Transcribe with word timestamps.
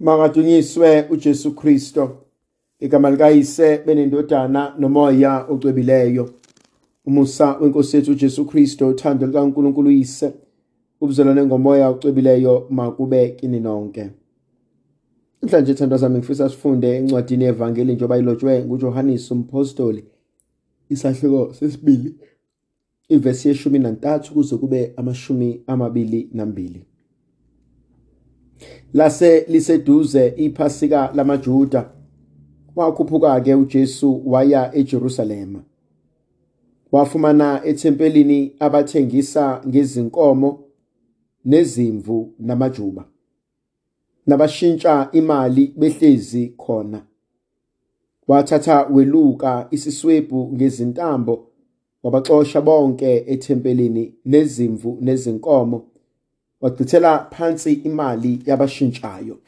Mangadunyiswe 0.00 1.06
uJesu 1.10 1.54
Kristo. 1.54 2.16
Igama 2.80 3.10
likayise 3.10 3.78
benendodana 3.86 4.74
nomoya 4.78 5.46
ocwebileyo. 5.48 6.30
Umusa 7.06 7.56
wenkosi 7.58 7.96
yethu 7.96 8.10
uJesu 8.12 8.44
Kristo, 8.44 8.88
uthando 8.88 9.26
likaNkulunkulu 9.26 9.88
uyise, 9.88 10.32
ubuzalwane 11.00 11.44
ngomoya 11.44 11.88
ocwebileyo 11.88 12.66
makube 12.70 13.28
kini 13.28 13.60
nonke. 13.60 14.10
Namhlanje 15.42 15.74
thandwa 15.74 15.98
zami 15.98 16.18
ngifisa 16.18 16.48
sifunde 16.48 16.96
encwadini 16.96 17.44
yevangeli 17.44 17.92
njengoba 17.92 18.18
ilotshwe 18.18 18.64
nguJohannes 18.64 19.30
umpostoli 19.30 20.04
isahluko 20.88 21.54
sesibili 21.54 22.14
ivesi 23.08 23.48
yeshumi 23.48 23.78
nantathu 23.78 24.34
kuze 24.34 24.56
kube 24.56 24.92
amashumi 24.96 25.62
amabili 25.66 26.28
nambili. 26.32 26.84
Lase 28.94 29.44
liseduze 29.48 30.34
iphasika 30.36 31.12
lamajuda. 31.14 31.90
Wakhuphuka-ke 32.76 33.54
ujesu 33.54 34.22
waya 34.26 34.74
ejerusalema 34.74 35.62
wafumana 36.92 37.64
ethempelini 37.64 38.52
abathengisa 38.58 39.62
ngezinkomo 39.68 40.64
nezimvu 41.44 42.34
namajuba. 42.38 43.04
Nabashintsha 44.26 45.08
imali 45.12 45.74
behlezi 45.76 46.48
khona. 46.56 47.02
Wathatha 48.28 48.86
weluka 48.86 49.68
isiswebhu 49.70 50.52
ngezintambo 50.54 51.46
wabaxosha 52.02 52.60
bonke 52.60 53.24
ethempelini 53.26 54.14
nezimvu 54.24 54.98
nezinkomo. 55.00 55.86
Wachithela 56.60 57.18
phansi 57.30 57.72
imali 57.72 58.42
yabashintshayo. 58.46 59.38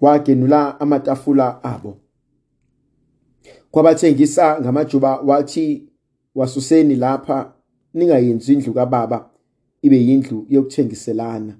Wagenula 0.00 0.80
amatafula 0.80 1.64
abo. 1.64 1.96
Kwabathengisa 3.70 4.60
ngamajuba 4.60 5.20
wathi 5.20 5.88
wasuseni 6.34 6.94
lapha 6.94 7.52
ningayenzi 7.94 8.52
indlu 8.52 8.74
kababa 8.74 9.30
ibe 9.82 10.06
yindlu 10.06 10.46
yokuthengiselana. 10.48 11.56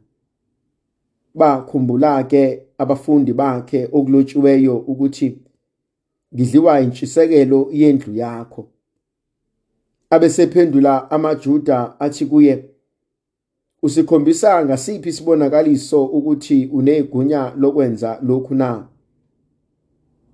Bakhumbula 1.34 2.24
ke 2.24 2.62
abafundi 2.78 3.32
bakhe 3.32 3.88
okulotshiweyo 3.92 4.76
ukuthi 4.76 5.38
ngidliwa 6.34 6.80
intshisekelo 6.80 7.68
yendlu 7.72 8.14
yakho. 8.14 8.68
Abesephendula 10.10 11.10
amajuda 11.10 12.00
athi 12.00 12.26
kuye 12.26 12.75
usikhombisa 13.82 14.64
ngasiphi 14.64 15.08
isibonakaliso 15.08 16.04
ukuthi 16.04 16.66
unegunya 16.72 17.52
lokwenza 17.56 18.18
lokhu 18.22 18.54
na? 18.54 18.86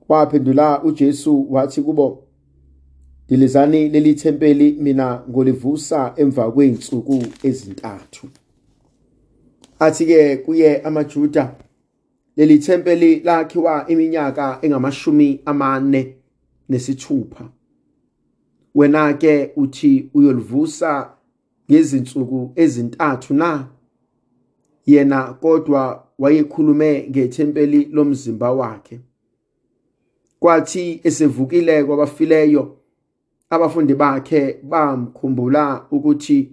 Waphendula 0.09 0.83
uJesu 0.83 1.47
wathi 1.53 1.83
kubo 1.83 2.23
dilizani 3.29 3.89
leli 3.89 4.15
thempeli 4.15 4.73
mina 4.73 5.23
ngolivusa 5.31 6.13
emva 6.17 6.51
kweinsuku 6.53 7.25
ezintathu. 7.43 8.29
Athi 9.79 10.07
ke 10.07 10.37
kuye 10.37 10.81
amajuda 10.83 11.55
leli 12.37 12.59
thempeli 12.59 13.21
lakhiwa 13.21 13.85
iminyaka 13.89 14.59
engamashumi 14.63 15.41
amane 15.45 16.17
nesithupha. 16.69 17.49
Wena 18.75 19.15
ke 19.15 19.53
uthi 19.57 20.11
uyolivusa 20.15 21.11
ngezinsuku 21.73 22.53
ezintathu 22.57 23.35
na? 23.35 23.69
Yena 24.87 25.35
kodwa 25.35 26.07
wayekhulume 26.19 27.09
ngethempeli 27.11 27.85
lomzimba 27.85 28.53
wakhe. 28.53 29.01
Kwathi 30.41 31.01
esevukile 31.05 31.85
kwabafileyo 31.85 32.77
abafundi 33.51 33.95
bakhe 33.95 34.59
bamkhumbula 34.63 35.87
ukuthi 35.91 36.53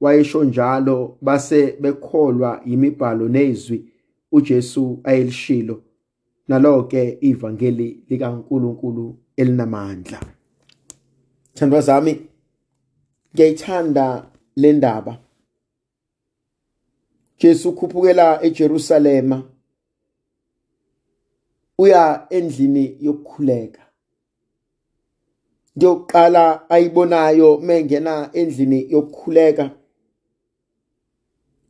wayesho 0.00 0.44
njalo 0.44 1.18
base 1.22 1.76
bekholwa 1.80 2.62
yimibhalo 2.66 3.28
nezwi 3.28 3.84
uJesu 4.32 5.00
ayelishilo. 5.04 5.82
Nalo 6.48 6.82
ke 6.82 7.18
ivangeli 7.20 8.02
likaNkuluNkulu 8.08 9.16
elinamandla. 9.36 10.20
Thandwa 11.54 11.80
zami 11.80 12.20
ngiyayithanda 13.34 14.26
le 14.58 14.72
ndaba. 14.72 15.18
Jesu 17.38 17.68
ukhuphukela 17.68 18.42
eJerusalema 18.42 19.42
uya 21.78 22.26
endlini 22.30 22.96
yokukhuleka. 23.00 23.82
Ngiyoqala 25.76 26.70
ayibonayo 26.70 27.58
mengena 27.58 28.30
endlini 28.32 28.90
yokukhuleka 28.92 29.70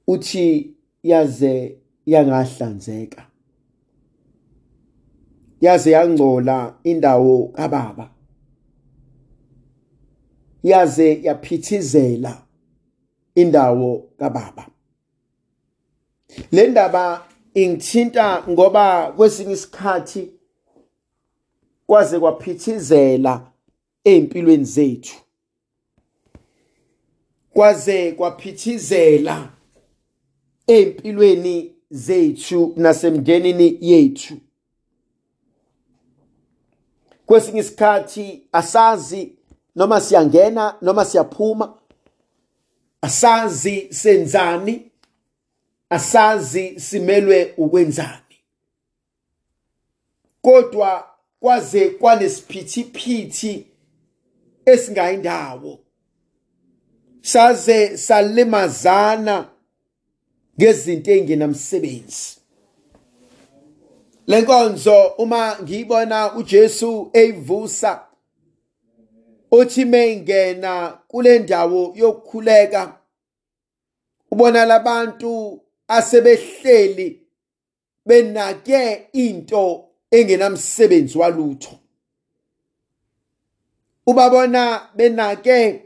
uthi 0.07 0.77
yaze 1.03 1.79
yangahlanzeka. 2.07 3.27
Yaze 5.61 5.91
yangcola 5.91 6.79
indawo 6.85 7.49
kababa. 7.49 8.11
Yaze 10.63 11.23
yaphithizela. 11.23 12.48
Indawo 13.41 14.09
kababa. 14.19 14.67
Le 16.53 16.67
ndaba 16.67 17.27
ingithinta 17.55 18.45
ngoba 18.49 19.13
kwesinye 19.17 19.53
isikhathi 19.53 20.31
kwaze 21.87 22.19
kwaphithizela 22.21 23.51
empilweni 24.05 24.65
zethu. 24.65 25.17
Kwaze 27.53 28.13
kwaphithizela 28.13 29.53
empilweni 30.67 31.75
zethu 31.91 32.73
nasemndenini 32.77 33.79
yethu. 33.81 34.35
Kwesinye 37.27 37.61
isikhathi 37.61 38.43
asazi 38.53 39.33
noma 39.77 40.01
siyangena 40.01 40.77
noma 40.83 41.05
siyaphuma. 41.05 41.78
Asazi 43.03 43.89
senzani? 43.91 44.91
Asazi 45.91 46.81
simelwe 46.81 47.55
ukwenzani? 47.57 48.37
Kodwa 50.43 51.09
kwaze 51.41 51.91
kwanesiphithiphithi 51.91 53.67
esingayindawo. 54.67 55.79
Saze 57.21 57.97
salimazana 57.97 59.49
ngezinto 60.61 61.11
engenamsebenzi 61.11 62.39
lenkonzo 64.29 65.07
uma 65.19 65.57
ngiyibona 65.63 66.35
uJesu 66.35 67.11
eyivusa 67.13 68.08
uthi 69.51 69.85
mengena 69.85 70.99
kule 71.09 71.39
ndawo 71.39 71.93
yokukhuleka 71.97 72.99
ubona 74.31 74.65
labantu 74.65 75.61
asebehleli 75.89 77.23
benake 78.07 79.09
into 79.13 79.85
engenamsebenzi 80.11 81.19
walutho. 81.19 81.79
Ubabona 84.07 84.89
benake 84.95 85.83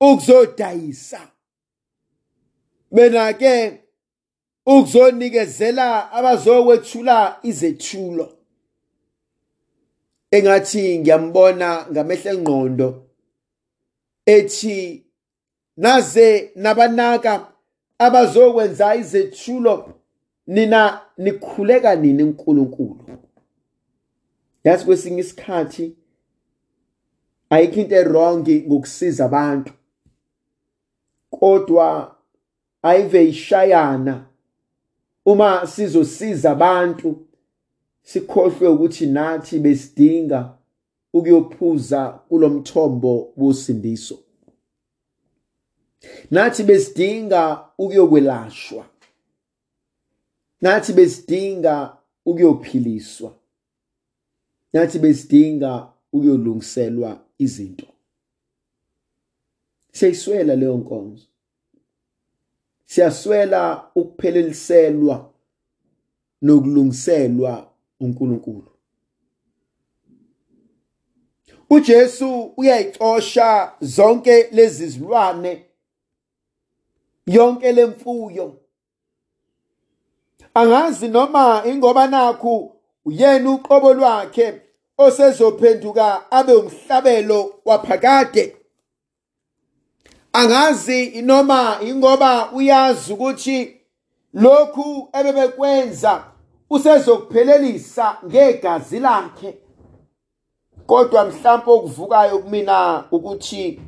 ukuzodayisa 0.00 1.28
benake 2.92 3.80
ukuzonikezela 4.66 6.12
abazokwethula 6.12 7.38
izethulo. 7.42 8.37
Engathi 10.30 10.98
ngiyambona 10.98 11.86
ngamehlo 11.90 12.30
engqondo 12.32 12.88
ethi 14.26 15.04
naze 15.76 16.52
nabanaka 16.54 17.32
abazokwenza 17.98 18.94
izethulo 18.96 19.74
nina 20.46 21.00
nikhuleka 21.18 21.94
nini 21.96 22.22
uNkulunkulu? 22.22 23.04
Yazi 24.64 24.84
kwesinye 24.84 25.20
isikhathi 25.20 25.96
ayikho 27.50 27.80
into 27.80 28.02
wrong 28.02 28.48
ngokusiza 28.66 29.24
abantu 29.24 29.72
kodwa 31.30 32.16
ayive 32.82 33.28
ishayana 33.28 34.24
uma 35.26 35.66
sizosiza 35.66 36.50
abantu 36.50 37.27
sikhohlwe 38.08 38.68
ukuthi 38.68 39.06
nathi 39.06 39.58
besidinga 39.58 40.58
ukuyophuza 41.12 42.08
kulomthombo 42.28 43.32
wosindiso. 43.36 44.18
Nathi 46.30 46.62
besidinga 46.62 47.70
ukuyokwelashwa. 47.78 48.86
Nathi 50.60 50.92
besidinga 50.92 51.96
ukuyophiliswa. 52.26 53.34
Nathi 54.72 54.98
besidinga 54.98 55.92
ukuyolungiselwa 56.12 57.20
izinto. 57.38 57.86
Siyayiswela 59.92 60.56
leyo 60.56 60.76
nkonzo. 60.76 61.26
Siyaswela 62.84 63.90
ukupheleliselwa 63.94 65.32
nokulungiselwa 66.42 67.68
uNkulunkulu. 68.00 68.70
uJesu 71.70 72.52
uyayicosha 72.56 73.72
zonke 73.80 74.48
lezi 74.52 74.86
zilwane 74.88 75.64
yonke 77.26 77.72
lemfuyo 77.72 78.56
angazi 80.54 81.08
noma 81.08 81.62
ingoba 81.66 82.06
nakhu 82.06 82.72
uyena 83.04 83.50
uqobo 83.50 83.94
lwakhe 83.94 84.60
osezophenduka 84.98 86.30
abe 86.30 86.52
umhlabelo 86.52 87.54
waphakade. 87.64 88.56
Angazi 90.32 91.22
noma 91.22 91.78
ingoba 91.82 92.52
uyazi 92.52 93.12
ukuthi 93.12 93.80
lokhu 94.34 95.08
ebebekwenza 95.12 96.24
usezokuphelelisa 96.70 98.18
ngegazi 98.26 99.00
lakhe. 99.00 99.58
Kodwa 100.86 101.24
mhlawumbe 101.24 101.70
okuvukayo 101.72 102.38
kumina 102.38 103.04
ukuthi 103.10 103.80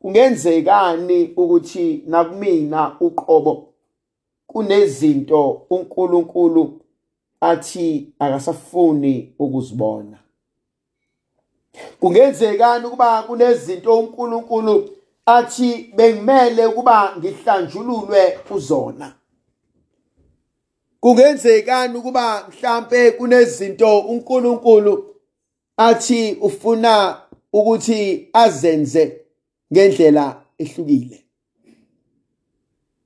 kungenzekani 0.00 1.24
ukuthi 1.36 2.02
nakumina 2.06 2.96
uqobo? 3.00 3.66
Kunezinto 4.46 5.66
uNkulunkulu 5.70 6.80
athi 7.40 8.12
akasafuni 8.18 9.34
ukuzibona. 9.38 10.18
Kungenzekani 12.00 12.86
ukuba 12.86 13.22
kunezinto 13.22 13.98
uNkulunkulu 13.98 14.90
athi 15.26 15.92
bengimele 15.96 16.66
ukuba 16.66 17.16
ngihlanjululwe 17.18 18.30
kuzona? 18.30 19.12
Kungenzekani 21.00 21.98
ukuba 21.98 22.48
mhlambe 22.48 23.10
kunezinto 23.10 23.98
uNkulunkulu 24.00 25.14
athi 25.76 26.32
ufuna 26.40 27.20
ukuthi 27.52 28.28
azenze 28.32 29.20
ngendlela 29.72 30.42
ehlukile? 30.58 31.24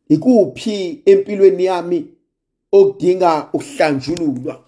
Ikuphi 0.09 1.03
empilweni 1.07 1.65
yami 1.65 2.07
okudinga 2.73 3.49
ukuhlanjululwa? 3.53 4.61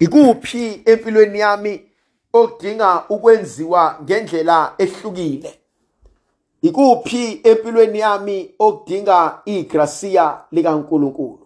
Ikuphi 0.00 0.82
empilweni 0.84 1.38
yami 1.38 1.80
okudinga 2.32 3.04
ukwenziwa 3.08 3.98
ngendlela 4.02 4.74
ehlukile? 4.78 5.54
Ikuphi 6.62 7.40
empilweni 7.44 7.98
yami 7.98 8.50
okudinga 8.58 9.42
igrasiya 9.44 10.44
likaNkuluNkulu? 10.52 11.43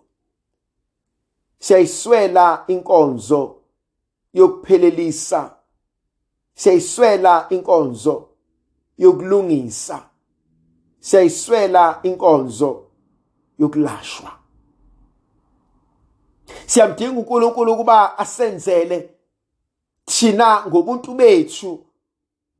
Siyayiswela 1.58 2.64
inkonzo 2.66 3.56
yokuphelelisa. 4.32 5.56
Siyayiswela 6.54 7.46
inkonzo 7.50 8.28
yokulungisa. 8.98 10.02
Siyayiswela 11.00 12.00
inkonzo 12.02 12.84
yokulashwa. 13.58 14.32
Siyamdinga 16.66 17.18
uNkulunkulu 17.20 17.72
ukuba 17.72 18.18
asenzele 18.18 19.10
thina 20.04 20.66
ngobuntu 20.66 21.14
bethu 21.14 21.86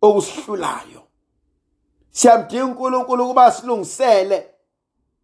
okusihlulayo. 0.03 1.03
Siyamdinga 2.11 2.65
uNkulunkulu 2.65 3.25
ukuba 3.25 3.53
silungisele 3.53 4.51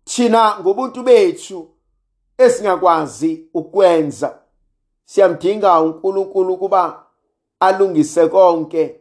thina 0.04 0.60
ngobuntu 0.60 1.02
bethu 1.02 1.73
esingakwazi 2.38 3.48
ukwenza. 3.54 4.38
Siyamdinga 5.04 5.80
uNkulunkulu 5.80 6.54
ukuba 6.54 7.06
alungise 7.60 8.28
konke 8.28 9.00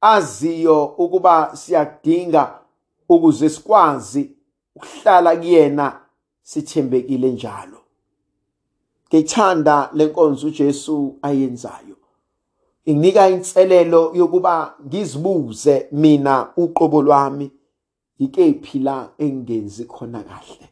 aziyo 0.00 0.84
ukuba 0.84 1.56
siyakudinga 1.56 2.60
ukuze 3.08 3.48
sikwazi 3.48 4.36
ukuhlala 4.76 5.36
kuyena 5.36 6.00
sithembekile 6.42 7.30
njalo. 7.32 7.78
Ngithanda 9.08 9.90
lenkonzo 9.92 10.46
uJesu 10.46 11.18
ayenzayo. 11.22 11.96
Inginika 12.84 13.28
inselelo 13.28 14.12
yokuba 14.14 14.74
ngizibuze 14.86 15.88
mina 15.92 16.52
uqobo 16.56 17.02
lwami 17.02 17.50
yikephi 18.18 18.78
la 18.78 19.08
engenzi 19.18 19.84
khona 19.84 20.22
kahle? 20.22 20.69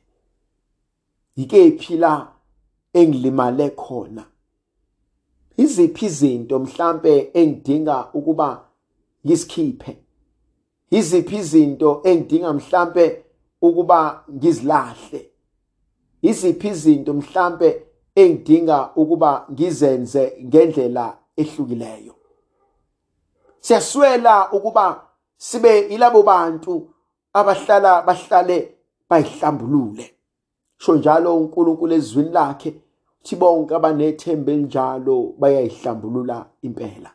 Yikephi 1.39 1.97
la 1.97 2.29
engilimale 2.93 3.71
khona? 3.71 4.25
Iziphi 5.57 6.07
izinto 6.07 6.59
mhlambe 6.59 7.31
engidinga 7.35 8.09
ukuba 8.15 8.65
ngisikhiphe? 9.27 9.99
Iziphi 10.91 11.37
izinto 11.37 12.01
engidinga 12.05 12.53
mhlambe 12.53 13.25
ukuba 13.63 14.25
ngizilahle? 14.35 15.31
Iziphi 16.23 16.69
izinto 16.69 17.15
mhlambe 17.15 17.69
engidinga 18.15 18.91
ukuba 18.97 19.47
ngizenze 19.53 20.39
ngendlela 20.45 21.19
ehlukileyo? 21.37 22.15
Siyaswela 23.61 24.53
ukuba 24.53 24.87
sibe 25.37 25.79
ilabo 25.79 26.23
bantu 26.23 26.95
abahlala 27.33 28.03
bahlale 28.03 28.75
bayihlambulule. 29.11 30.18
Sho 30.79 30.97
njalo 30.97 31.37
uNkulunkulu 31.37 31.95
ezwini 31.95 32.31
lakhe 32.31 32.75
uthi 33.25 33.37
bonke 33.37 33.75
abanethemba 33.75 34.53
elinjalo 34.53 35.35
bayayihlambulula 35.39 36.47
impela. 36.63 37.11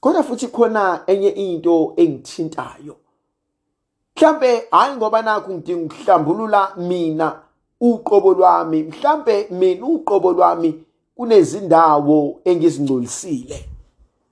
Kodwa 0.00 0.22
futhi 0.22 0.48
khona 0.48 1.02
enye 1.06 1.28
into 1.28 1.92
engithintayo. 1.96 2.96
Mhlambe 4.16 4.62
hayi 4.70 4.96
ngoba 4.96 5.22
nakho 5.22 5.52
ngidinga 5.52 5.84
ukuhlambulula 5.84 6.72
mina 6.76 7.40
uqobo 7.80 8.34
lwami 8.34 8.82
mhlambe 8.82 9.48
mina 9.50 9.86
uqobo 9.86 10.32
lwami 10.32 10.84
kunezindawo 11.16 12.40
engizingcolisile. 12.44 13.68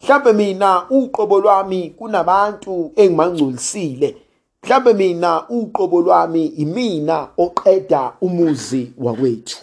Mhlambe 0.02 0.32
mina 0.32 0.90
uqobo 0.90 1.40
lwami 1.40 1.90
kunabantu 1.90 2.92
engimangcolisile. 2.96 4.16
Mhlambe 4.62 4.92
mina 4.94 5.48
uqobo 5.48 6.00
lwami 6.00 6.46
imina 6.46 7.28
oqeda 7.36 8.12
umuzi 8.20 8.92
wakwethu. 8.98 9.58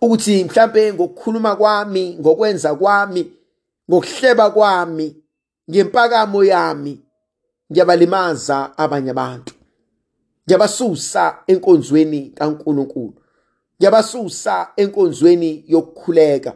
Ukuthi 0.00 0.44
mhlambe 0.44 0.92
ngokukhuluma 0.92 1.56
kwami 1.56 2.16
ngokwenza 2.20 2.74
kwami 2.74 3.32
ngokuhleba 3.90 4.50
kwami 4.50 5.16
ngempakamo 5.70 6.44
yami 6.44 7.00
ngiyabalimaza 7.70 8.78
abanye 8.78 9.10
abantu. 9.10 9.54
Ngiyabasusa 10.46 11.38
enkonzweni 11.46 12.20
kaNkuluNkulu. 12.38 13.14
Ngiyabasusa 13.78 14.68
enkonzweni 14.76 15.64
yokukhuleka. 15.68 16.52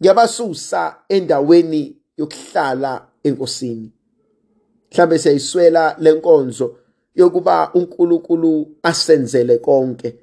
Ngiyabasusa 0.00 0.96
endaweni 1.08 1.96
yokuhlala 2.18 3.06
enkosini. 3.22 3.92
Mhlambe 4.92 5.18
siyayiswela 5.18 5.96
lenkonzo 5.98 6.76
yokuba 7.14 7.70
uNkulunkulu 7.74 8.68
asenzele 8.82 9.58
konke 9.58 10.14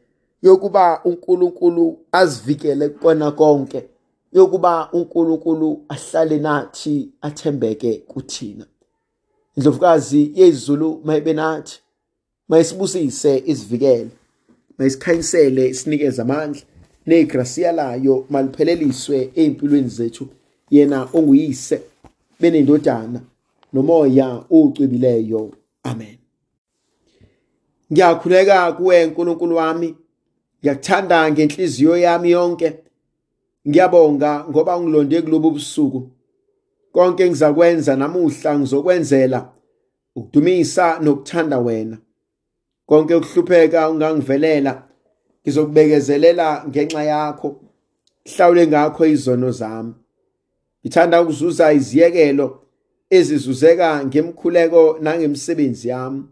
yokuba 0.41 1.01
uNkulunkulu 1.03 1.99
azivikele 2.11 2.89
kona 2.89 3.31
konke 3.31 3.89
yokuba 4.33 4.89
uNkulunkulu 4.93 5.85
ahlale 5.89 6.37
nathi 6.39 7.09
athembeke 7.21 7.93
kuthina. 8.07 8.65
Indlovukazi 9.55 10.31
yezulu 10.35 11.01
mayibe 11.03 11.33
nathi 11.33 11.79
mayisibusise 12.47 13.43
isivikele 13.45 14.09
mayisikhanyisele 14.77 15.69
isinikeze 15.69 16.21
amandla 16.21 16.61
negrasiya 17.05 17.71
layo 17.71 18.25
malipheleliswe 18.29 19.31
ezimpilweni 19.35 19.89
zethu 19.89 20.27
yena 20.69 21.09
onguyise 21.13 21.81
benendodana. 22.39 23.21
Nomoya 23.73 24.43
ocwebileyo 24.49 25.51
amen. 25.83 26.17
Ngiyakhuleka 27.91 28.71
kuwe 28.73 29.05
nkulunkulu 29.05 29.55
wami. 29.55 29.95
Ngiyakuthanda 30.61 31.31
ngenhliziyo 31.31 31.97
yami 31.97 32.31
yonke. 32.31 32.79
Ngiyabonga 33.67 34.45
ngoba 34.49 34.77
ungilonde 34.77 35.21
kulobu 35.21 35.51
busuku. 35.51 36.09
Konke 36.91 37.23
engizakwenza 37.23 37.95
namuhla 37.95 38.59
ngizokwenzela 38.59 39.49
ukudumisa 40.15 40.99
nokuthanda 40.99 41.59
wena. 41.59 41.97
Konke 42.85 43.15
ukuhlupheka 43.15 43.89
ungangivelela 43.89 44.83
ngizokubekezelela 45.43 46.65
ngenxa 46.67 47.03
yakho. 47.03 47.61
Hlawule 48.25 48.67
ngakho 48.67 49.05
izono 49.05 49.51
zami. 49.51 49.93
Ngithanda 50.81 51.21
ukuzuza 51.21 51.73
iziyekelo 51.73 52.68
ezizuzeka 53.09 54.05
ngemkhuleko 54.05 54.97
nangemsebenzi 55.01 55.87
yami. 55.89 56.23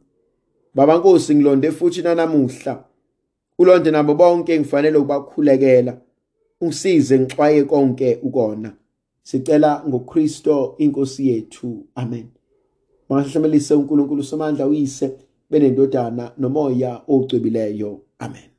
Baba 0.75 0.97
nkosi 0.97 1.35
ngilonde 1.35 1.71
futhi 1.71 2.01
nanamuhla. 2.01 2.83
Ulonde 3.59 3.91
nabo 3.91 4.13
bonke 4.13 4.59
ngifanele 4.59 4.97
ukubakhulekela. 4.97 5.97
Ungisize 6.61 7.19
ngixwaye 7.19 7.63
konke 7.63 8.19
ukona. 8.23 8.73
Sicela 9.23 9.83
ngoKristo 9.87 10.75
inkosi 10.77 11.27
yethu. 11.27 11.85
Amen. 11.95 12.27
Mangahlemelise 13.09 13.73
uNkulunkulu 13.73 14.23
somandla 14.23 14.67
uyise 14.67 15.11
benendodana 15.49 16.31
nomoya 16.37 17.01
ocwebileyo 17.07 18.01
amen. 18.19 18.56